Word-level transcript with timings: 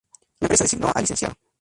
La 0.39 0.45
empresa 0.47 0.63
designó 0.63 0.87
al 0.95 1.03
Lic. 1.03 1.31